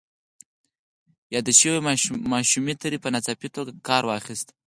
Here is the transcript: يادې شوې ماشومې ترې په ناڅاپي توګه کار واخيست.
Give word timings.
يادې 1.33 1.53
شوې 1.59 1.79
ماشومې 2.31 2.73
ترې 2.81 2.97
په 3.03 3.09
ناڅاپي 3.13 3.49
توګه 3.55 3.71
کار 3.87 4.03
واخيست. 4.05 4.47